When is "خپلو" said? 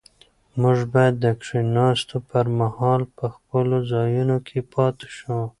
3.35-3.77